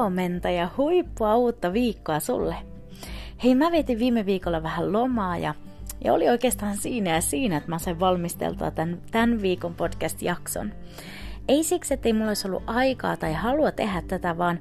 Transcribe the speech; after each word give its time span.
Huomenta 0.00 0.50
ja 0.50 0.68
huippua 0.76 1.36
uutta 1.36 1.72
viikkoa 1.72 2.20
sulle. 2.20 2.56
Hei, 3.44 3.54
mä 3.54 3.72
vietin 3.72 3.98
viime 3.98 4.26
viikolla 4.26 4.62
vähän 4.62 4.92
lomaa 4.92 5.38
ja, 5.38 5.54
ja 6.04 6.14
oli 6.14 6.28
oikeastaan 6.28 6.76
siinä 6.76 7.14
ja 7.14 7.20
siinä, 7.20 7.56
että 7.56 7.68
mä 7.68 7.78
sain 7.78 8.00
valmisteltua 8.00 8.70
tämän, 8.70 8.98
tämän 9.10 9.42
viikon 9.42 9.74
podcast-jakson. 9.74 10.72
Ei 11.48 11.64
siksi, 11.64 11.94
että 11.94 12.08
ei 12.08 12.12
mulla 12.12 12.28
olisi 12.28 12.48
ollut 12.48 12.62
aikaa 12.66 13.16
tai 13.16 13.32
halua 13.32 13.72
tehdä 13.72 14.02
tätä, 14.02 14.38
vaan 14.38 14.58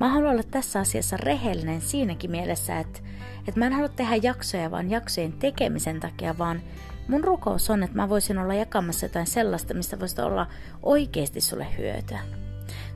mä 0.00 0.08
haluan 0.08 0.32
olla 0.32 0.42
tässä 0.50 0.80
asiassa 0.80 1.16
rehellinen 1.16 1.80
siinäkin 1.80 2.30
mielessä, 2.30 2.78
että, 2.78 3.00
että 3.48 3.60
mä 3.60 3.66
en 3.66 3.72
halua 3.72 3.88
tehdä 3.88 4.16
jaksoja 4.22 4.70
vaan 4.70 4.90
jaksojen 4.90 5.32
tekemisen 5.32 6.00
takia, 6.00 6.38
vaan 6.38 6.62
mun 7.08 7.24
rukous 7.24 7.70
on, 7.70 7.82
että 7.82 7.96
mä 7.96 8.08
voisin 8.08 8.38
olla 8.38 8.54
jakamassa 8.54 9.06
jotain 9.06 9.26
sellaista, 9.26 9.74
mistä 9.74 10.00
voisi 10.00 10.20
olla 10.20 10.46
oikeasti 10.82 11.40
sulle 11.40 11.66
hyötyä. 11.78 12.43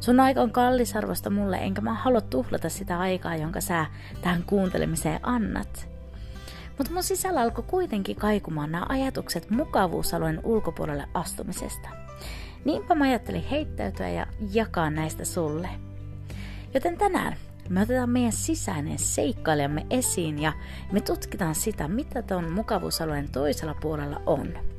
Sun 0.00 0.20
aika 0.20 0.40
on 0.40 0.52
kallisarvosta 0.52 1.30
mulle, 1.30 1.56
enkä 1.56 1.80
mä 1.80 1.94
halua 1.94 2.20
tuhlata 2.20 2.68
sitä 2.68 2.98
aikaa, 2.98 3.36
jonka 3.36 3.60
sä 3.60 3.86
tähän 4.22 4.42
kuuntelemiseen 4.42 5.20
annat. 5.22 5.88
Mutta 6.78 6.92
mun 6.92 7.02
sisällä 7.02 7.40
alkoi 7.40 7.64
kuitenkin 7.66 8.16
kaikumaan 8.16 8.72
nämä 8.72 8.86
ajatukset 8.88 9.50
mukavuusalueen 9.50 10.40
ulkopuolelle 10.44 11.08
astumisesta. 11.14 11.88
Niinpä 12.64 12.94
mä 12.94 13.04
ajattelin 13.04 13.44
heittäytyä 13.50 14.08
ja 14.08 14.26
jakaa 14.52 14.90
näistä 14.90 15.24
sulle. 15.24 15.68
Joten 16.74 16.98
tänään 16.98 17.36
me 17.68 17.82
otetaan 17.82 18.10
meidän 18.10 18.32
sisäinen 18.32 18.98
seikkailijamme 18.98 19.86
esiin 19.90 20.38
ja 20.38 20.52
me 20.92 21.00
tutkitaan 21.00 21.54
sitä, 21.54 21.88
mitä 21.88 22.22
tuon 22.22 22.52
mukavuusalueen 22.52 23.28
toisella 23.32 23.74
puolella 23.74 24.22
on. 24.26 24.77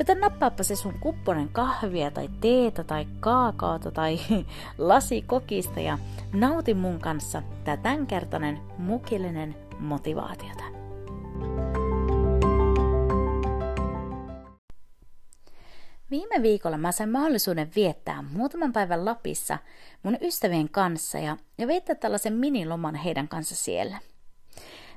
Joten 0.00 0.20
nappaappa 0.20 0.62
se 0.62 0.76
sun 0.76 0.98
kupponen 1.00 1.48
kahvia 1.48 2.10
tai 2.10 2.28
teetä 2.40 2.84
tai 2.84 3.06
kaakaota 3.20 3.90
tai 3.90 4.20
lasi 4.78 5.22
kokista 5.22 5.80
ja 5.80 5.98
nauti 6.32 6.74
mun 6.74 7.00
kanssa 7.00 7.42
tää 7.64 7.76
tämänkertainen 7.76 8.60
mukillinen 8.78 9.54
motivaatiota. 9.78 10.64
Viime 16.10 16.42
viikolla 16.42 16.78
mä 16.78 16.92
sain 16.92 17.10
mahdollisuuden 17.10 17.70
viettää 17.76 18.24
muutaman 18.32 18.72
päivän 18.72 19.04
Lapissa 19.04 19.58
mun 20.02 20.18
ystävien 20.20 20.68
kanssa 20.68 21.18
ja, 21.18 21.36
ja 21.58 21.66
viettää 21.66 21.94
tällaisen 21.94 22.32
miniloman 22.32 22.94
heidän 22.94 23.28
kanssa 23.28 23.54
siellä. 23.54 23.98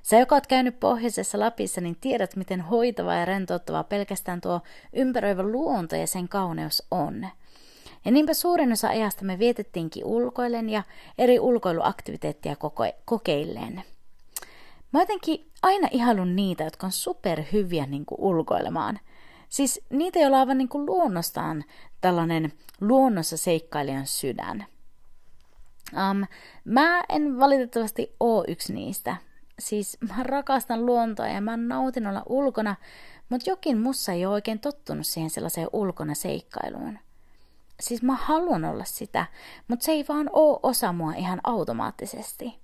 Sä, 0.03 0.19
joka 0.19 0.35
oot 0.35 0.47
käynyt 0.47 0.79
pohjoisessa 0.79 1.39
Lapissa, 1.39 1.81
niin 1.81 1.97
tiedät, 2.01 2.35
miten 2.35 2.61
hoitava 2.61 3.13
ja 3.13 3.25
rentouttava 3.25 3.83
pelkästään 3.83 4.41
tuo 4.41 4.61
ympäröivä 4.93 5.43
luonto 5.43 5.95
ja 5.95 6.07
sen 6.07 6.29
kauneus 6.29 6.83
on. 6.91 7.27
Ja 8.05 8.11
niinpä 8.11 8.33
suurin 8.33 8.71
osa 8.71 8.87
ajasta 8.87 9.25
me 9.25 9.39
vietettiinkin 9.39 10.05
ulkoillen 10.05 10.69
ja 10.69 10.83
eri 11.17 11.39
ulkoiluaktiviteettia 11.39 12.55
koko- 12.55 12.93
kokeilleen. 13.05 13.83
Mä 14.93 14.99
jotenkin 14.99 15.51
aina 15.61 15.87
ihailun 15.91 16.35
niitä, 16.35 16.63
jotka 16.63 16.87
on 16.87 16.91
superhyviä 16.91 17.85
niin 17.85 18.05
kuin 18.05 18.21
ulkoilemaan. 18.21 18.99
Siis 19.49 19.81
niitä, 19.89 20.19
joilla 20.19 20.37
on 20.37 20.39
aivan 20.39 20.57
niin 20.57 20.69
kuin 20.69 20.85
luonnostaan 20.85 21.63
tällainen 22.01 22.53
luonnossa 22.81 23.37
seikkailijan 23.37 24.07
sydän. 24.07 24.65
Um, 25.93 26.25
mä 26.65 27.03
en 27.09 27.39
valitettavasti 27.39 28.15
oo 28.19 28.45
yksi 28.47 28.73
niistä 28.73 29.15
siis 29.59 29.97
mä 30.17 30.23
rakastan 30.23 30.85
luontoa 30.85 31.27
ja 31.27 31.41
mä 31.41 31.57
nautin 31.57 32.07
olla 32.07 32.23
ulkona, 32.29 32.75
mutta 33.29 33.49
jokin 33.49 33.81
mussa 33.81 34.11
ei 34.11 34.25
ole 34.25 34.33
oikein 34.33 34.59
tottunut 34.59 35.07
siihen 35.07 35.29
sellaiseen 35.29 35.67
ulkona 35.73 36.13
seikkailuun. 36.13 36.99
Siis 37.79 38.01
mä 38.03 38.15
haluan 38.15 38.65
olla 38.65 38.83
sitä, 38.83 39.25
mutta 39.67 39.85
se 39.85 39.91
ei 39.91 40.05
vaan 40.09 40.29
oo 40.33 40.59
osa 40.63 40.93
mua 40.93 41.13
ihan 41.13 41.39
automaattisesti. 41.43 42.63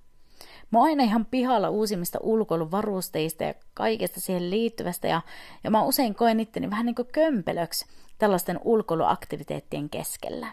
Mä 0.70 0.78
oon 0.78 0.88
aina 0.88 1.04
ihan 1.04 1.26
pihalla 1.26 1.70
uusimmista 1.70 2.18
ulkoiluvarusteista 2.22 3.44
ja 3.44 3.54
kaikesta 3.74 4.20
siihen 4.20 4.50
liittyvästä 4.50 5.08
ja, 5.08 5.22
ja 5.64 5.70
mä 5.70 5.82
usein 5.82 6.14
koen 6.14 6.40
itteni 6.40 6.70
vähän 6.70 6.86
niin 6.86 6.94
kuin 6.94 7.08
kömpelöksi 7.12 7.86
tällaisten 8.18 8.60
ulkoiluaktiviteettien 8.64 9.90
keskellä. 9.90 10.46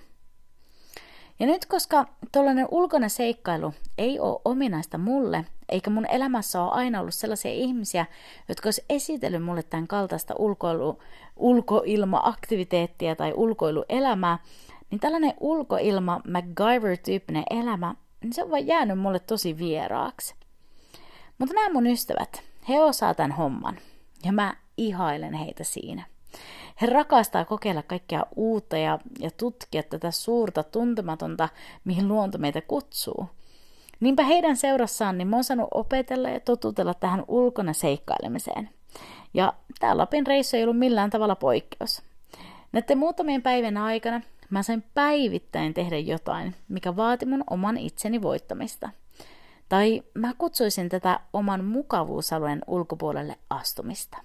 Ja 1.40 1.46
nyt 1.46 1.66
koska 1.66 2.06
tuollainen 2.32 2.68
ulkona 2.72 3.10
seikkailu 3.10 3.74
ei 3.98 4.20
ole 4.20 4.42
ominaista 4.46 4.98
mulle, 4.98 5.46
eikä 5.70 5.90
mun 5.90 6.06
elämässä 6.06 6.62
ole 6.62 6.72
aina 6.72 7.00
ollut 7.00 7.14
sellaisia 7.14 7.52
ihmisiä, 7.52 8.06
jotka 8.50 8.68
olisi 8.68 8.86
esitellyt 8.90 9.44
mulle 9.44 9.64
tämän 9.64 9.88
kaltaista 9.88 10.34
ulkoilu, 10.40 11.00
ulkoilma-aktiviteettia 11.36 13.16
tai 13.16 13.34
ulkoiluelämää, 13.36 14.40
niin 14.92 15.00
tällainen 15.00 15.34
ulkoilma 15.40 16.22
MacGyver-tyyppinen 16.28 17.44
elämä, 17.50 17.96
niin 18.22 18.34
se 18.34 18.44
on 18.44 18.52
vaan 18.52 18.68
jäänyt 18.68 19.00
mulle 19.00 19.20
tosi 19.20 19.58
vieraaksi. 19.58 20.36
Mutta 21.38 21.56
nämä 21.56 21.74
mun 21.74 21.88
ystävät, 21.88 22.44
he 22.70 22.82
osaa 22.82 23.14
tämän 23.14 23.32
homman, 23.32 23.78
ja 24.26 24.32
mä 24.32 24.56
ihailen 24.78 25.34
heitä 25.34 25.64
siinä. 25.64 26.04
He 26.82 26.88
rakastaa 26.88 27.46
kokeilla 27.46 27.84
kaikkea 27.84 28.26
uutta 28.36 28.78
ja, 28.78 29.00
ja 29.20 29.32
tutkia 29.32 29.84
tätä 29.84 30.12
suurta 30.12 30.64
tuntematonta, 30.64 31.50
mihin 31.86 32.08
luonto 32.08 32.38
meitä 32.38 32.62
kutsuu. 32.62 33.30
Niinpä 34.00 34.24
heidän 34.24 34.58
seurassaan 34.58 35.18
niin 35.18 35.28
mä 35.28 35.36
oon 35.36 35.44
saanut 35.44 35.68
opetella 35.74 36.30
ja 36.30 36.40
totutella 36.40 36.94
tähän 36.94 37.24
ulkona 37.28 37.74
seikkailemiseen. 37.74 38.70
Ja 39.34 39.54
tämä 39.80 39.98
Lapin 39.98 40.28
reissu 40.28 40.58
ei 40.58 40.64
ollut 40.64 40.78
millään 40.80 41.10
tavalla 41.10 41.36
poikkeus. 41.36 42.02
Näiden 42.72 42.98
muutamien 42.98 43.42
päivän 43.42 43.78
aikana 43.78 44.22
mä 44.50 44.64
sain 44.64 44.84
päivittäin 44.94 45.74
tehdä 45.74 45.98
jotain, 45.98 46.56
mikä 46.68 46.96
vaati 46.96 47.26
mun 47.26 47.44
oman 47.50 47.78
itseni 47.78 48.22
voittamista. 48.22 48.90
Tai 49.70 50.04
mä 50.14 50.34
kutsuisin 50.38 50.90
tätä 50.90 51.20
oman 51.34 51.66
mukavuusalueen 51.66 52.62
ulkopuolelle 52.68 53.36
astumista. 53.50 54.18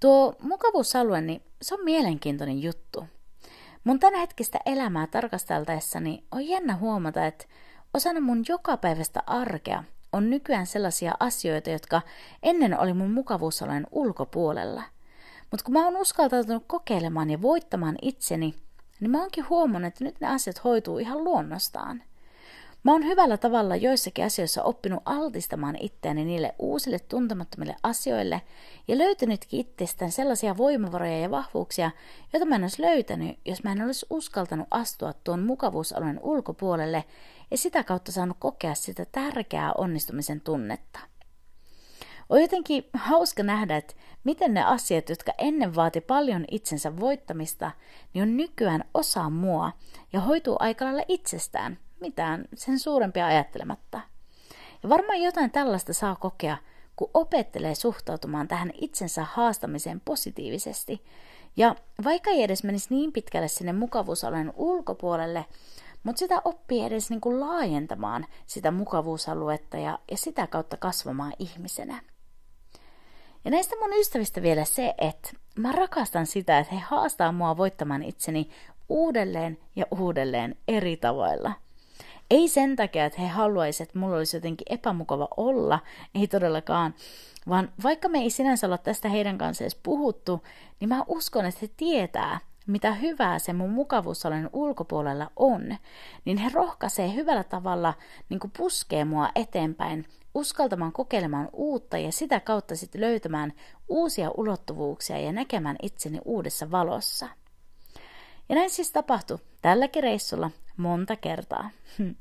Tuo 0.00 0.34
mukavuusalue, 0.40 1.20
niin 1.20 1.42
se 1.62 1.74
on 1.74 1.84
mielenkiintoinen 1.84 2.62
juttu. 2.62 3.04
Mun 3.84 4.00
tämänhetkistä 4.00 4.58
elämää 4.66 5.06
tarkasteltaessani 5.06 6.24
on 6.32 6.48
jännä 6.48 6.76
huomata, 6.76 7.26
että 7.26 7.46
osana 7.94 8.20
mun 8.20 8.44
jokapäiväistä 8.48 9.22
arkea 9.26 9.84
on 10.12 10.30
nykyään 10.30 10.66
sellaisia 10.66 11.12
asioita, 11.20 11.70
jotka 11.70 12.02
ennen 12.42 12.78
oli 12.80 12.92
mun 12.92 13.10
mukavuusalueen 13.10 13.86
ulkopuolella. 13.90 14.82
Mutta 15.50 15.64
kun 15.64 15.72
mä 15.72 15.84
oon 15.84 15.96
uskaltautunut 15.96 16.64
kokeilemaan 16.66 17.30
ja 17.30 17.42
voittamaan 17.42 17.96
itseni, 18.02 18.54
niin 19.00 19.10
mä 19.10 19.20
oonkin 19.20 19.48
huomannut, 19.48 19.88
että 19.88 20.04
nyt 20.04 20.20
ne 20.20 20.28
asiat 20.28 20.64
hoituu 20.64 20.98
ihan 20.98 21.24
luonnostaan– 21.24 22.02
Mä 22.84 22.92
oon 22.92 23.04
hyvällä 23.04 23.36
tavalla 23.36 23.76
joissakin 23.76 24.24
asioissa 24.24 24.62
oppinut 24.62 25.02
altistamaan 25.04 25.76
itseäni 25.80 26.24
niille 26.24 26.54
uusille 26.58 26.98
tuntemattomille 26.98 27.76
asioille 27.82 28.42
ja 28.88 28.98
löytänytkin 28.98 29.60
itsestään 29.60 30.12
sellaisia 30.12 30.56
voimavaroja 30.56 31.18
ja 31.18 31.30
vahvuuksia, 31.30 31.90
joita 32.32 32.46
mä 32.46 32.54
en 32.54 32.62
olisi 32.62 32.82
löytänyt, 32.82 33.38
jos 33.44 33.62
mä 33.62 33.72
en 33.72 33.82
olisi 33.82 34.06
uskaltanut 34.10 34.68
astua 34.70 35.12
tuon 35.12 35.42
mukavuusalueen 35.42 36.20
ulkopuolelle 36.22 37.04
ja 37.50 37.58
sitä 37.58 37.84
kautta 37.84 38.12
saanut 38.12 38.36
kokea 38.40 38.74
sitä 38.74 39.04
tärkeää 39.12 39.72
onnistumisen 39.72 40.40
tunnetta. 40.40 40.98
On 42.28 42.40
jotenkin 42.40 42.84
hauska 42.92 43.42
nähdä, 43.42 43.76
että 43.76 43.94
miten 44.24 44.54
ne 44.54 44.62
asiat, 44.62 45.08
jotka 45.08 45.32
ennen 45.38 45.74
vaati 45.74 46.00
paljon 46.00 46.44
itsensä 46.50 47.00
voittamista, 47.00 47.70
niin 48.14 48.22
on 48.22 48.36
nykyään 48.36 48.84
osa 48.94 49.30
mua 49.30 49.72
ja 50.12 50.20
hoituu 50.20 50.56
aika 50.60 50.84
lailla 50.84 51.02
itsestään, 51.08 51.78
mitään 52.00 52.44
sen 52.54 52.78
suurempia 52.78 53.26
ajattelematta. 53.26 54.00
Ja 54.82 54.88
varmaan 54.88 55.22
jotain 55.22 55.50
tällaista 55.50 55.92
saa 55.92 56.16
kokea, 56.16 56.56
kun 56.96 57.10
opettelee 57.14 57.74
suhtautumaan 57.74 58.48
tähän 58.48 58.72
itsensä 58.74 59.26
haastamiseen 59.32 60.00
positiivisesti. 60.04 61.04
Ja 61.56 61.76
vaikka 62.04 62.30
ei 62.30 62.42
edes 62.42 62.64
menisi 62.64 62.94
niin 62.94 63.12
pitkälle 63.12 63.48
sinne 63.48 63.72
mukavuusalueen 63.72 64.52
ulkopuolelle, 64.56 65.44
mutta 66.02 66.18
sitä 66.18 66.42
oppii 66.44 66.84
edes 66.84 67.10
niin 67.10 67.20
kuin 67.20 67.40
laajentamaan 67.40 68.26
sitä 68.46 68.70
mukavuusaluetta 68.70 69.76
ja, 69.76 69.98
ja 70.10 70.16
sitä 70.16 70.46
kautta 70.46 70.76
kasvamaan 70.76 71.32
ihmisenä. 71.38 72.02
Ja 73.44 73.50
näistä 73.50 73.76
mun 73.80 74.00
ystävistä 74.00 74.42
vielä 74.42 74.64
se, 74.64 74.94
että 74.98 75.30
mä 75.58 75.72
rakastan 75.72 76.26
sitä, 76.26 76.58
että 76.58 76.74
he 76.74 76.80
haastaa 76.80 77.32
mua 77.32 77.56
voittamaan 77.56 78.02
itseni 78.02 78.50
uudelleen 78.88 79.58
ja 79.76 79.86
uudelleen 79.90 80.56
eri 80.68 80.96
tavoilla– 80.96 81.52
Ei 82.34 82.48
sen 82.48 82.76
takia, 82.76 83.04
että 83.04 83.20
he 83.20 83.28
haluaisivat, 83.28 83.88
että 83.88 83.98
mulla 83.98 84.16
olisi 84.16 84.36
jotenkin 84.36 84.66
epämukava 84.70 85.28
olla, 85.36 85.78
ei 86.14 86.26
todellakaan, 86.26 86.94
vaan 87.48 87.72
vaikka 87.82 88.08
me 88.08 88.18
ei 88.18 88.30
sinänsä 88.30 88.66
olla 88.66 88.78
tästä 88.78 89.08
heidän 89.08 89.38
kanssa 89.38 89.64
edes 89.64 89.74
puhuttu, 89.82 90.42
niin 90.80 90.88
mä 90.88 91.04
uskon, 91.08 91.46
että 91.46 91.58
he 91.62 91.68
tietää, 91.76 92.40
mitä 92.66 92.94
hyvää 92.94 93.38
se 93.38 93.52
mun 93.52 93.70
mukavuusalueen 93.70 94.50
ulkopuolella 94.52 95.30
on, 95.36 95.76
niin 96.24 96.38
he 96.38 96.50
rohkaisee 96.54 97.14
hyvällä 97.14 97.44
tavalla 97.44 97.94
niin 98.28 98.40
kuin 98.40 98.52
puskee 98.56 99.04
mua 99.04 99.30
eteenpäin, 99.34 100.06
uskaltamaan 100.34 100.92
kokeilemaan 100.92 101.48
uutta 101.52 101.98
ja 101.98 102.12
sitä 102.12 102.40
kautta 102.40 102.76
sitten 102.76 103.00
löytämään 103.00 103.52
uusia 103.88 104.30
ulottuvuuksia 104.36 105.18
ja 105.18 105.32
näkemään 105.32 105.76
itseni 105.82 106.20
uudessa 106.24 106.70
valossa. 106.70 107.28
Ja 108.48 108.54
näin 108.54 108.70
siis 108.70 108.92
tapahtui 108.92 109.38
tälläkin 109.62 110.02
reissulla 110.02 110.50
monta 110.76 111.16
kertaa. 111.16 111.70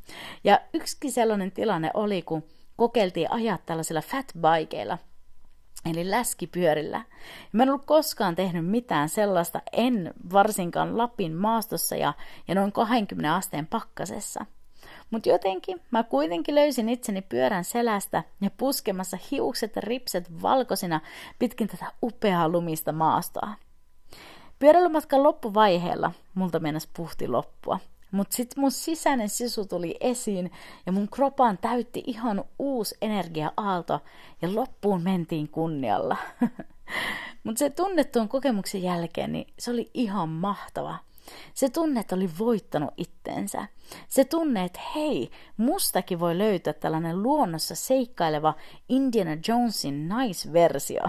Ja 0.44 0.60
yksi 0.74 1.12
sellainen 1.12 1.52
tilanne 1.52 1.92
oli, 1.94 2.22
kun 2.22 2.44
kokeiltiin 2.76 3.32
ajaa 3.32 3.58
tällaisilla 3.66 4.02
fatbikeilla– 4.02 4.98
eli 5.86 6.12
läskipyörillä. 6.12 7.02
Mä 7.52 7.64
en 7.64 7.70
ollut 7.70 7.86
koskaan 7.86 8.36
tehnyt 8.36 8.66
mitään 8.66 9.10
sellaista, 9.10 9.62
en 9.72 10.14
varsinkaan 10.34 10.98
Lapin 10.98 11.34
maastossa 11.34 11.96
ja, 11.96 12.14
ja 12.48 12.56
noin 12.56 12.72
20 12.72 13.36
asteen 13.36 13.68
pakkasessa. 13.68 14.46
Mutta 15.12 15.30
jotenkin 15.30 15.82
mä 15.92 16.04
kuitenkin 16.04 16.56
löysin 16.56 16.90
itseni 16.90 17.22
pyörän 17.22 17.64
selästä 17.64 18.24
ja 18.42 18.50
puskemassa 18.58 19.18
hiukset 19.32 19.76
ja 19.76 19.82
ripset 19.82 20.42
valkoisina 20.42 21.02
pitkin 21.40 21.68
tätä 21.68 21.92
upeaa 22.04 22.50
lumista 22.50 22.92
maastoa. 22.92 23.50
Pyöräilymatkan 24.60 25.24
loppuvaiheella 25.24 26.12
multa 26.34 26.60
mennäs 26.60 26.90
puhti 26.98 27.28
loppua. 27.28 27.80
Mutta 28.12 28.36
sitten 28.36 28.62
mun 28.62 28.72
sisäinen 28.72 29.30
sisu 29.30 29.66
tuli 29.66 29.98
esiin 30.00 30.52
ja 30.86 30.92
mun 30.92 31.10
kropaan 31.10 31.58
täytti 31.58 32.04
ihan 32.08 32.44
uusi 32.60 32.96
energia-aalto 33.02 34.00
ja 34.42 34.56
loppuun 34.56 35.04
mentiin 35.04 35.50
kunnialla. 35.50 36.18
Mutta 37.44 37.60
se 37.60 37.70
tunne 37.70 38.04
tuon 38.04 38.30
kokemuksen 38.30 38.84
jälkeen, 38.84 39.32
niin 39.32 39.48
se 39.60 39.72
oli 39.72 39.92
ihan 39.94 40.30
mahtava. 40.30 40.98
Se 41.54 41.70
tunne, 41.70 42.00
että 42.00 42.16
oli 42.16 42.30
voittanut 42.40 42.94
itsensä. 42.98 43.68
Se 44.08 44.26
tunne, 44.26 44.64
että 44.64 44.80
hei, 44.96 45.32
mustakin 45.58 46.20
voi 46.20 46.38
löytää 46.38 46.74
tällainen 46.74 47.24
luonnossa 47.24 47.76
seikkaileva 47.76 48.54
Indiana 48.90 49.38
Jonesin 49.48 50.08
naisversio. 50.08 51.02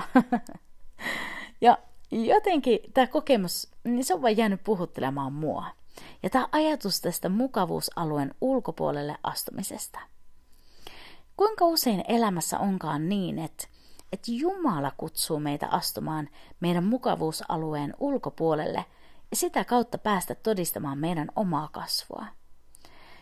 ja 1.61 1.79
jotenkin 2.15 2.79
tämä 2.95 3.07
kokemus, 3.07 3.73
niin 3.85 4.05
se 4.05 4.15
on 4.15 4.23
vain 4.23 4.37
jäänyt 4.37 4.65
puhuttelemaan 4.65 5.33
mua. 5.33 5.67
Ja 6.23 6.31
tämä 6.31 6.49
ajatus 6.53 7.01
tästä 7.01 7.29
mukavuusalueen 7.29 8.35
ulkopuolelle 8.41 9.17
astumisesta. 9.23 9.99
Kuinka 11.37 11.65
usein 11.65 12.05
elämässä 12.09 12.59
onkaan 12.59 13.09
niin, 13.09 13.39
että, 13.39 13.69
että 14.13 14.27
Jumala 14.31 14.93
kutsuu 14.97 15.41
meitä 15.41 15.67
astumaan 15.67 16.29
meidän 16.61 16.85
mukavuusalueen 16.85 17.95
ulkopuolelle 18.01 18.85
ja 19.31 19.37
sitä 19.37 19.65
kautta 19.65 19.99
päästä 19.99 20.35
todistamaan 20.35 20.99
meidän 20.99 21.29
omaa 21.37 21.69
kasvua. 21.73 22.27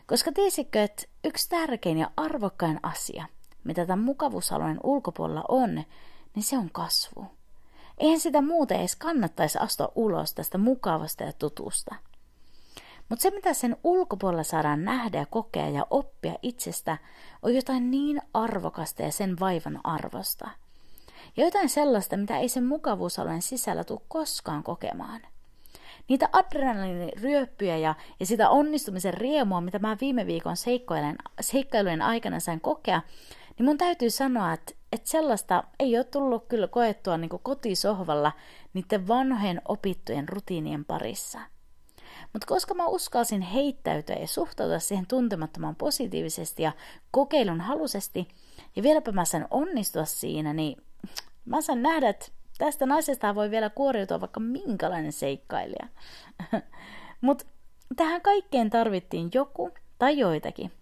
Koska 0.07 0.33
tiesitkö, 0.33 0.83
että 0.83 1.03
yksi 1.25 1.49
tärkein 1.49 1.99
ja 1.99 2.11
arvokkain 2.17 2.81
asia, 2.83 3.27
mitä 3.65 3.87
tämän 3.87 4.05
mukavuusalueen 4.05 4.81
ulkopuolella 4.83 5.45
on, 5.49 5.75
niin 6.35 6.43
se 6.43 6.59
on 6.59 6.71
kasvu. 6.73 7.27
Eihän 7.99 8.21
sitä 8.21 8.43
muuten 8.43 8.79
edes 8.79 8.97
kannattaisi 8.97 9.59
astua 9.59 9.93
ulos 9.95 10.35
tästä 10.35 10.59
mukavasta 10.59 11.25
ja 11.25 11.33
tutusta– 11.33 11.95
mutta 13.13 13.23
se, 13.23 13.31
mitä 13.31 13.55
sen 13.55 13.77
ulkopuolella 13.85 14.43
saadaan 14.43 14.85
nähdä 14.85 15.19
ja 15.19 15.27
kokea 15.27 15.69
ja 15.69 15.87
oppia 15.91 16.35
itsestä, 16.43 16.99
on 17.43 17.55
jotain 17.55 17.91
niin 17.91 18.23
arvokasta 18.35 19.03
ja 19.03 19.13
sen 19.13 19.41
vaivan 19.41 19.81
arvosta. 19.85 20.49
Ja 21.37 21.45
jotain 21.45 21.69
sellaista, 21.69 22.17
mitä 22.17 22.39
ei 22.39 22.49
sen 22.49 22.65
mukavuusalueen 22.65 23.43
sisällä 23.43 23.85
tule 23.85 24.01
koskaan 24.09 24.63
kokemaan. 24.63 25.21
Niitä 26.09 26.29
adrenaliiniryöppyjä 26.33 27.77
ja, 27.77 27.95
ja 28.21 28.27
sitä 28.27 28.51
onnistumisen 28.51 29.15
riemua, 29.15 29.61
mitä 29.61 29.79
mä 29.79 29.97
viime 30.01 30.27
viikon 30.27 30.57
seikkailujen, 31.41 32.03
aikana 32.03 32.41
sain 32.41 32.61
kokea, 32.61 33.03
niin 33.59 33.65
mun 33.65 33.79
täytyy 33.79 34.11
sanoa, 34.11 34.53
että, 34.53 34.73
että 34.93 35.11
sellaista 35.11 35.65
ei 35.79 35.97
ole 35.97 36.05
tullut 36.05 36.45
kyllä 36.49 36.69
koettua 36.69 37.17
niin 37.19 37.31
kotisohvalla 37.43 38.33
niiden 38.75 39.09
vanhojen 39.09 39.63
opittujen 39.69 40.29
rutiinien 40.29 40.85
parissa– 40.85 41.41
mutta 42.33 42.47
koska 42.47 42.75
mä 42.75 42.87
uskalsin 42.87 43.41
heittäytyä 43.41 44.17
ja 44.17 44.27
suhtautua 44.27 44.79
siihen 44.79 45.07
tuntemattomaan 45.07 45.77
positiivisesti 45.77 46.63
ja 46.63 46.73
kokeilun 47.11 47.61
halusesti, 47.61 48.29
ja 48.77 48.83
vieläpä 48.83 49.13
mä 49.13 49.25
sain 49.25 49.47
onnistua 49.51 50.05
siinä, 50.05 50.53
niin 50.53 50.83
mä 51.45 51.61
sain 51.61 51.83
nähdä, 51.83 52.09
että 52.09 52.27
tästä 52.59 52.87
naisesta 52.87 53.35
voi 53.35 53.51
vielä 53.51 53.71
kuoriutua 53.71 54.21
vaikka 54.21 54.41
minkälainen 54.41 55.13
seikkailija. 55.13 55.89
Mutta 57.21 57.45
tähän 57.97 58.23
kaikkeen 58.23 58.71
tarvittiin 58.71 59.31
joku 59.35 59.71
tai 59.99 60.19
joitakin, 60.19 60.73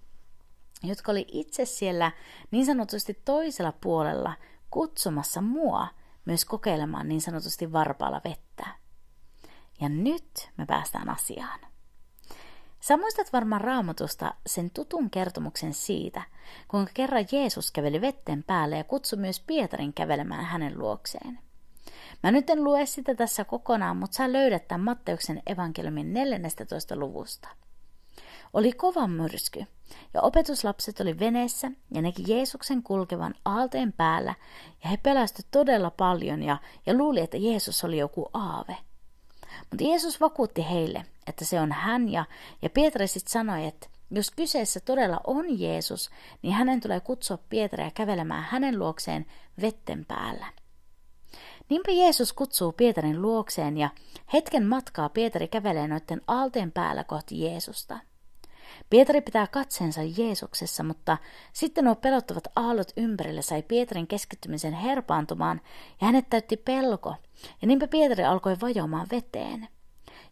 jotka 0.83 1.13
oli 1.13 1.27
itse 1.33 1.65
siellä 1.65 2.13
niin 2.51 2.67
sanotusti 2.67 3.23
toisella 3.25 3.73
puolella 3.73 4.33
kutsumassa 4.71 5.41
mua 5.41 5.89
myös 6.25 6.45
kokeilemaan 6.45 7.09
niin 7.09 7.21
sanotusti 7.21 7.73
varpaalla 7.73 8.21
vettä. 8.25 8.67
Ja 9.81 9.89
nyt 9.89 10.51
me 10.57 10.67
päästään 10.67 11.09
asiaan. 11.09 11.61
Sä 12.81 12.97
muistat 12.97 13.33
varmaan 13.33 13.61
raamatusta 13.61 14.35
sen 14.47 14.71
tutun 14.71 15.11
kertomuksen 15.11 15.75
siitä, 15.75 16.23
kuinka 16.69 16.91
kerran 16.95 17.25
Jeesus 17.33 17.71
käveli 17.71 18.01
vetten 18.01 18.43
päälle 18.43 18.77
ja 18.77 18.85
kutsui 18.85 19.19
myös 19.19 19.41
Pietarin 19.41 19.93
kävelemään 19.93 20.45
hänen 20.45 20.79
luokseen. 20.79 21.39
Mä 22.23 22.31
nyt 22.31 22.51
en 22.51 22.65
lue 22.65 22.87
sitä 22.87 23.15
tässä 23.15 23.45
kokonaan, 23.45 23.97
mutta 23.97 24.17
sä 24.17 24.33
löydät 24.33 24.69
tämän 24.69 24.85
Matteuksen 24.85 25.43
evankeliumin 25.47 26.13
14. 26.13 26.97
luvusta. 26.97 27.49
Oli 28.53 28.73
kova 28.73 29.07
myrsky, 29.07 29.65
ja 30.15 30.23
opetuslapset 30.23 31.01
oli 31.01 31.19
veneessä 31.19 31.71
ja 31.95 32.03
näki 32.03 32.25
Jeesuksen 32.27 32.83
kulkevan 32.83 33.35
aalteen 33.45 33.93
päällä, 33.93 34.35
ja 34.85 34.91
he 34.91 34.97
pelästyi 34.97 35.45
todella 35.51 35.91
paljon 35.91 36.43
ja, 36.43 36.57
ja 36.87 36.95
luuli, 36.95 37.21
että 37.21 37.37
Jeesus 37.37 37.85
oli 37.85 37.99
joku 37.99 38.31
aave– 38.33 38.77
mutta 39.71 39.85
Jeesus 39.85 40.21
vakuutti 40.21 40.71
heille, 40.71 41.07
että 41.27 41.45
se 41.45 41.61
on 41.61 41.73
hän 41.73 42.09
ja, 42.09 42.25
ja 42.63 42.71
Pietari 42.71 43.07
sitten 43.07 43.33
sanoi, 43.33 43.67
että 43.67 43.89
jos 44.11 44.31
kyseessä 44.31 44.81
todella 44.81 45.21
on 45.27 45.61
Jeesus, 45.61 46.11
niin 46.43 46.55
hänen 46.55 46.81
tulee 46.81 47.01
kutsua 47.01 47.39
Pietaria 47.49 47.91
kävelemään 47.91 48.43
hänen 48.43 48.79
luokseen 48.79 49.27
vetten 49.61 50.05
päällä. 50.05 50.47
Niinpä 51.69 51.93
Jeesus 51.93 52.33
kutsuu 52.33 52.73
Pietarin 52.73 53.23
luokseen 53.23 53.79
ja 53.79 53.91
hetken 54.33 54.67
matkaa 54.67 55.09
Pietari 55.09 55.49
kävelee 55.49 55.89
noiden 55.89 56.21
aalteen 56.27 56.73
päällä 56.73 57.05
kohti 57.05 57.41
Jeesusta. 57.41 57.99
Pietari 58.91 59.21
pitää 59.21 59.47
katseensa 59.47 60.01
Jeesuksessa, 60.17 60.83
mutta 60.83 61.19
sitten 61.53 61.85
nuo 61.85 61.95
pelottavat 61.95 62.45
aallot 62.57 62.93
ympärillä 62.97 63.43
sai 63.43 63.63
Pietarin 63.63 64.07
keskittymisen 64.07 64.73
herpaantumaan 64.73 65.61
ja 66.01 66.07
hänet 66.07 66.31
täytti 66.31 66.57
pelko, 66.57 67.15
ja 67.63 67.69
niinpä 67.69 67.89
Pietari 67.89 68.25
alkoi 68.25 68.57
vajoamaan 68.61 69.07
veteen. 69.11 69.69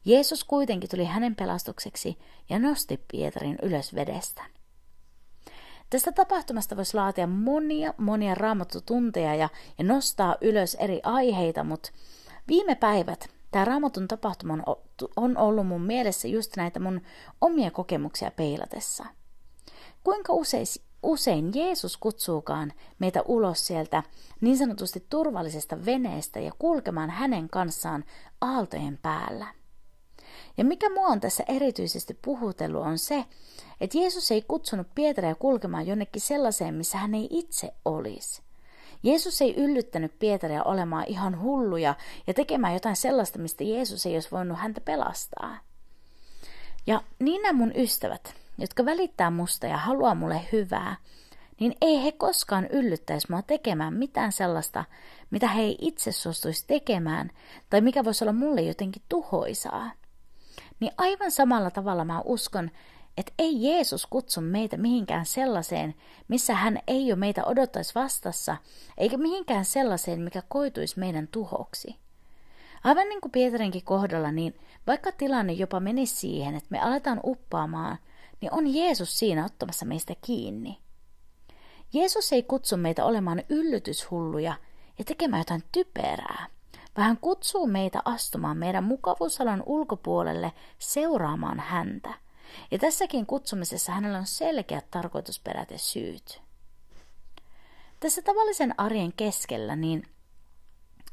Jeesus 0.05 0.45
kuitenkin 0.45 0.91
tuli 0.91 1.05
hänen 1.05 1.37
pelastukseksi 1.37 2.19
ja 2.49 2.59
nosti 2.59 3.01
Pietarin 3.11 3.59
ylös 3.63 3.95
vedestä. 3.95 4.43
Tästä 5.91 6.13
tapahtumasta 6.13 6.77
voisi 6.77 6.95
laatia 6.95 7.27
monia, 7.27 7.95
monia 7.97 8.35
raamattutunteja 8.35 9.35
ja, 9.35 9.49
ja 9.79 9.85
nostaa 9.85 10.37
ylös 10.41 10.75
eri 10.75 11.01
aiheita, 11.03 11.65
mutta 11.65 11.91
viime 12.49 12.75
päivät 12.75 13.38
Tämä 13.51 13.65
raamatun 13.65 14.09
tapahtuma 14.09 14.59
on 15.17 15.37
ollut 15.37 15.67
mun 15.67 15.83
mielessä 15.83 16.29
just 16.29 16.57
näitä 16.57 16.81
mun 16.81 17.01
omia 17.41 17.71
kokemuksia 17.71 18.31
peilatessa. 18.31 19.05
Kuinka 20.05 20.33
usein, 20.33 20.67
usein 21.03 21.53
Jeesus 21.55 21.97
kutsuukaan 21.97 22.73
meitä 22.99 23.23
ulos 23.23 23.67
sieltä 23.67 24.03
niin 24.41 24.59
sanotusti 24.59 25.07
turvallisesta 25.11 25.85
veneestä 25.85 26.41
ja 26.41 26.53
kulkemaan 26.59 27.11
hänen 27.11 27.49
kanssaan 27.49 28.05
aaltojen 28.41 28.99
päällä. 29.03 29.47
Ja 30.57 30.65
mikä 30.65 30.91
mua 30.95 31.07
on 31.07 31.21
tässä 31.21 31.45
erityisesti 31.49 32.19
puhutellut 32.25 32.83
on 32.83 32.99
se, 32.99 33.25
että 33.81 33.99
Jeesus 33.99 34.31
ei 34.31 34.43
kutsunut 34.43 34.87
Pietaria 34.95 35.35
kulkemaan 35.35 35.87
jonnekin 35.87 36.23
sellaiseen, 36.23 36.75
missä 36.75 36.99
hän 36.99 37.15
ei 37.15 37.29
itse 37.31 37.75
olisi. 37.85 38.48
Jeesus 39.03 39.43
ei 39.43 39.55
yllyttänyt 39.57 40.19
Pietaria 40.19 40.63
olemaan 40.63 41.05
ihan 41.07 41.41
hulluja 41.41 41.95
ja 42.27 42.35
tekemään 42.35 42.75
jotain 42.75 42.97
sellaista, 42.97 43.39
mistä 43.39 43.65
Jeesus 43.65 44.07
ei 44.07 44.15
olisi 44.15 44.31
voinut 44.31 44.59
häntä 44.59 44.81
pelastaa. 44.81 45.59
Ja 46.87 47.03
niin 47.19 47.43
nämä 47.43 47.59
mun 47.59 47.73
ystävät, 47.77 48.35
jotka 48.59 48.85
välittää 48.85 49.31
musta 49.31 49.67
ja 49.67 49.77
haluaa 49.77 50.15
mulle 50.15 50.41
hyvää, 50.53 50.97
niin 51.61 51.75
ei 51.81 52.05
he 52.05 52.13
koskaan 52.13 52.67
yllyttäisi 52.67 53.27
mua 53.31 53.43
tekemään 53.43 53.95
mitään 53.95 54.33
sellaista, 54.33 54.85
mitä 55.31 55.49
he 55.49 55.63
ei 55.63 55.79
itse 55.81 56.13
suostuisi 56.13 56.67
tekemään, 56.67 57.31
tai 57.71 57.81
mikä 57.81 58.05
voisi 58.05 58.25
olla 58.25 58.33
mulle 58.33 58.61
jotenkin 58.61 59.03
tuhoisaa. 59.09 59.91
Niin 60.81 60.93
aivan 60.99 61.31
samalla 61.31 61.71
tavalla 61.71 62.05
mä 62.05 62.23
uskon, 62.25 62.71
että 63.19 63.33
ei 63.39 63.63
Jeesus 63.63 64.07
kutsu 64.07 64.41
meitä 64.41 64.77
mihinkään 64.77 65.27
sellaiseen, 65.27 65.95
missä 66.29 66.55
hän 66.55 66.79
ei 66.87 67.07
jo 67.07 67.17
meitä 67.17 67.45
odottaisi 67.45 67.95
vastassa, 67.95 68.57
eikä 68.99 69.17
mihinkään 69.17 69.65
sellaiseen, 69.65 70.21
mikä 70.21 70.43
koituisi 70.49 70.99
meidän 70.99 71.29
tuhoksi. 71.29 71.97
Aivan 72.85 73.09
niin 73.09 73.21
kuin 73.21 73.33
Pietarinkin 73.33 73.85
kohdalla, 73.85 74.33
niin 74.33 74.61
vaikka 74.87 75.13
tilanne 75.13 75.53
jopa 75.53 75.81
menisi 75.81 76.17
siihen, 76.17 76.55
että 76.55 76.69
me 76.71 76.81
aletaan 76.81 77.21
uppaamaan, 77.25 77.99
niin 78.41 78.55
on 78.55 78.75
Jeesus 78.75 79.19
siinä 79.19 79.45
ottamassa 79.45 79.87
meistä 79.87 80.15
kiinni. 80.27 80.79
Jeesus 81.93 82.33
ei 82.33 82.43
kutsu 82.43 82.77
meitä 82.77 83.05
olemaan 83.05 83.43
yllytyshulluja 83.49 84.55
ja 84.99 85.05
tekemään 85.05 85.41
jotain 85.41 85.63
typerää, 85.73 86.47
vaan 86.97 87.07
hän 87.07 87.19
kutsuu 87.21 87.67
meitä 87.67 88.03
astumaan 88.05 88.57
meidän 88.57 88.85
mukavuusalan 88.85 89.63
ulkopuolelle 89.67 90.53
seuraamaan 90.79 91.61
häntä. 91.61 92.28
Ja 92.71 92.79
tässäkin 92.79 93.27
kutsumisessa 93.27 93.93
hänellä 93.93 94.19
on 94.19 94.27
selkeät 94.27 94.91
tarkoitusperät 94.91 95.71
ja 95.71 95.79
syyt. 95.79 96.43
Tässä 98.01 98.23
tavallisen 98.23 98.75
arjen 98.79 99.13
keskellä, 99.13 99.77
niin 99.77 100.03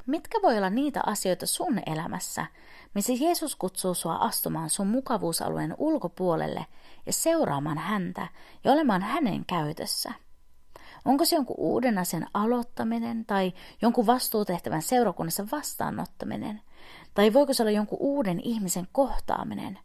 mitkä 0.06 0.40
voi 0.44 0.58
olla 0.58 0.70
niitä 0.70 1.02
asioita 1.06 1.46
sun 1.46 1.82
elämässä, 1.86 2.46
missä 2.94 3.14
Jeesus 3.14 3.56
kutsuu 3.56 3.94
sua 3.94 4.16
astumaan 4.16 4.70
sun 4.70 4.88
mukavuusalueen 4.88 5.76
ulkopuolelle 5.78 6.66
ja 7.06 7.14
seuraamaan 7.14 7.78
häntä 7.78 8.28
ja 8.64 8.72
olemaan 8.72 9.02
hänen 9.02 9.46
käytössä? 9.46 10.14
Onko 11.06 11.26
se 11.26 11.36
jonkun 11.36 11.56
uuden 11.60 11.98
asian 11.98 12.28
aloittaminen 12.34 13.26
tai 13.26 13.54
jonkun 13.82 14.06
vastuutehtävän 14.06 14.82
seurakunnassa 14.82 15.48
vastaanottaminen? 15.52 16.62
Tai 17.14 17.34
voiko 17.34 17.54
se 17.54 17.64
olla 17.64 17.72
jonkun 17.72 17.98
uuden 18.02 18.40
ihmisen 18.40 18.88
kohtaaminen? 18.92 19.80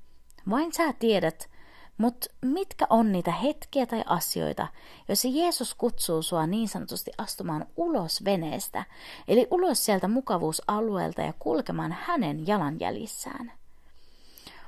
Vain 0.50 0.72
sä 0.72 0.92
tiedät, 0.92 1.50
mutta 1.98 2.26
mitkä 2.42 2.86
on 2.90 3.12
niitä 3.12 3.32
hetkiä 3.32 3.86
tai 3.86 4.02
asioita, 4.06 4.66
joissa 5.08 5.28
Jeesus 5.28 5.74
kutsuu 5.74 6.22
sua 6.22 6.46
niin 6.46 6.68
sanotusti 6.68 7.10
astumaan 7.18 7.66
ulos 7.76 8.24
veneestä, 8.24 8.84
eli 9.28 9.46
ulos 9.50 9.84
sieltä 9.84 10.08
mukavuusalueelta 10.08 11.22
ja 11.22 11.32
kulkemaan 11.38 11.96
hänen 12.02 12.46
jalanjäljissään? 12.46 13.52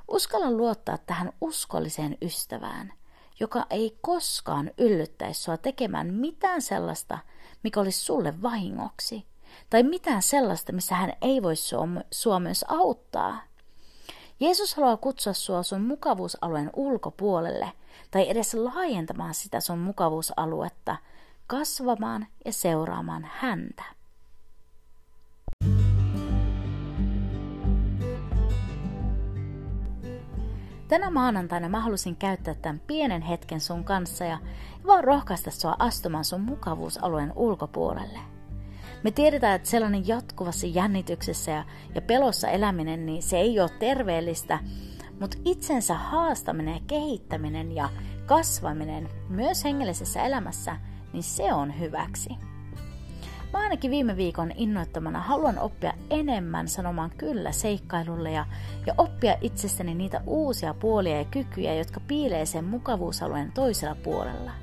Uskalla 0.07 0.51
luottaa 0.51 0.97
tähän 0.97 1.33
uskolliseen 1.41 2.17
ystävään, 2.21 2.93
joka 3.39 3.65
ei 3.69 3.97
koskaan 4.01 4.71
yllyttäisi 4.77 5.41
sua 5.43 5.57
tekemään 5.57 6.13
mitään 6.13 6.61
sellaista, 6.61 7.17
mikä 7.63 7.79
olisi 7.79 7.99
sulle 7.99 8.41
vahingoksi, 8.41 9.25
tai 9.69 9.83
mitään 9.83 10.21
sellaista, 10.21 10.71
missä 10.71 10.95
hän 10.95 11.13
ei 11.21 11.43
voi 11.43 11.55
sua 12.11 12.39
myös 12.39 12.65
auttaa– 12.67 13.41
Jeesus 14.43 14.75
haluaa 14.75 14.97
kutsua 14.97 15.33
sua 15.33 15.63
sun 15.63 15.81
mukavuusalueen 15.81 16.69
ulkopuolelle 16.75 17.71
tai 18.11 18.29
edes 18.29 18.53
laajentamaan 18.53 19.33
sitä 19.33 19.59
sun 19.59 19.79
mukavuusaluetta, 19.79 20.97
kasvamaan 21.47 22.27
ja 22.45 22.53
seuraamaan 22.53 23.27
häntä. 23.31 23.83
Tänä 30.87 31.09
maanantaina 31.09 31.69
mä 31.69 31.79
halusin 31.79 32.15
käyttää 32.15 32.55
tämän 32.55 32.81
pienen 32.87 33.21
hetken 33.21 33.59
sun 33.59 33.83
kanssa 33.83 34.25
ja 34.25 34.37
vaan 34.87 35.03
rohkaista 35.03 35.51
sua 35.51 35.75
astumaan 35.79 36.25
sun 36.25 36.41
mukavuusalueen 36.41 37.33
ulkopuolelle. 37.35 38.32
Me 39.03 39.11
tiedetään, 39.11 39.55
että 39.55 39.69
sellainen 39.69 40.07
jatkuvassa 40.07 40.67
jännityksessä 40.67 41.51
ja, 41.51 41.65
ja 41.95 42.01
pelossa 42.01 42.47
eläminen, 42.47 43.05
niin 43.05 43.23
se 43.23 43.37
ei 43.37 43.59
ole 43.59 43.69
terveellistä, 43.79 44.59
mutta 45.19 45.37
itsensä 45.45 45.93
haastaminen 45.93 46.73
ja 46.73 46.81
kehittäminen 46.87 47.71
ja 47.71 47.89
kasvaminen 48.25 49.09
myös 49.29 49.63
hengellisessä 49.63 50.23
elämässä, 50.23 50.77
niin 51.13 51.23
se 51.23 51.53
on 51.53 51.79
hyväksi. 51.79 52.29
Mä 53.53 53.59
ainakin 53.59 53.91
viime 53.91 54.17
viikon 54.17 54.51
innoittamana 54.55 55.19
haluan 55.19 55.59
oppia 55.59 55.93
enemmän 56.09 56.67
sanomaan 56.67 57.11
kyllä 57.17 57.51
seikkailulle 57.51 58.31
ja, 58.31 58.45
ja 58.85 58.93
oppia 58.97 59.35
itsestäni 59.41 59.95
niitä 59.95 60.21
uusia 60.27 60.73
puolia 60.73 61.17
ja 61.17 61.25
kykyjä, 61.25 61.73
jotka 61.73 61.99
piilee 61.99 62.45
sen 62.45 62.65
mukavuusalueen 62.65 63.51
toisella 63.51 63.95
puolella. 63.95 64.62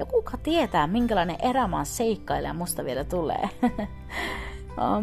Ja 0.00 0.06
kuka 0.06 0.36
tietää, 0.36 0.86
minkälainen 0.86 1.36
erämaan 1.42 1.86
seikkailija 1.86 2.54
musta 2.54 2.84
vielä 2.84 3.04
tulee. 3.04 3.48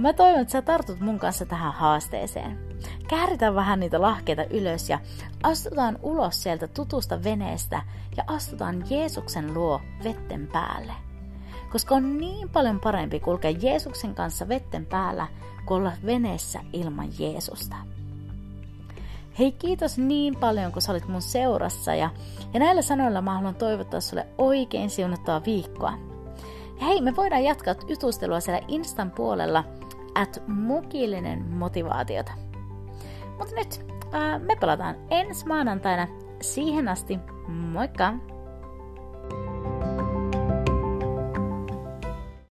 Mä 0.01 0.13
toivon, 0.13 0.42
että 0.42 0.51
sä 0.51 0.62
tartut 0.62 1.00
mun 1.00 1.20
kanssa 1.20 1.46
tähän 1.46 1.74
haasteeseen. 1.74 2.60
Kääritään 3.08 3.56
vähän 3.56 3.80
niitä 3.80 4.01
lahkeita 4.01 4.44
ylös 4.44 4.89
ja 4.89 5.00
astutaan 5.44 6.00
ulos 6.01 6.44
sieltä 6.44 6.68
tutusta 6.68 7.24
veneestä 7.24 7.82
ja 8.18 8.24
astutaan 8.27 8.84
Jeesuksen 8.89 9.54
luo 9.54 9.82
vetten 10.04 10.48
päälle. 10.48 10.94
Koska 11.72 11.96
on 11.96 12.18
niin 12.18 12.50
paljon 12.50 12.80
parempi 12.80 13.20
kulkea 13.20 13.51
Jeesuksen 13.51 14.16
kanssa 14.16 14.48
vetten 14.48 14.86
päällä 14.86 15.27
kuin 15.66 15.77
olla 15.77 15.92
veneessä 16.06 16.60
ilman 16.74 17.10
Jeesusta. 17.20 17.75
Hei 19.39 19.51
kiitos 19.51 19.98
niin 19.98 20.36
paljon, 20.36 20.72
kun 20.72 20.82
sä 20.82 20.91
olit 20.91 21.08
mun 21.08 21.22
seurassa 21.22 21.96
ja, 21.96 22.10
ja 22.53 22.60
näillä 22.60 22.82
sanoilla 22.82 23.22
mä 23.22 23.34
haluan 23.34 23.56
toivottaa 23.56 24.00
sulle 24.00 24.27
oikein 24.38 24.89
siunattua 24.89 25.41
viikkoa. 25.46 25.94
Ja 26.79 26.86
hei, 26.86 27.01
me 27.01 27.15
voidaan 27.15 27.44
jatkaa 27.44 27.75
jutustelua 27.88 28.39
siellä 28.39 28.65
Instan 28.67 29.12
puolella 29.12 29.63
at 30.15 30.44
mukillinen 30.48 31.46
motivaatiota. 31.46 32.32
Mutta 33.38 33.56
nyt 33.56 33.86
ää, 34.12 34.39
me 34.39 34.56
palataan 34.56 34.96
ensi 35.10 35.48
maanantaina. 35.48 36.08
Siihen 36.41 36.88
asti, 36.88 37.20
moikka! 37.48 38.13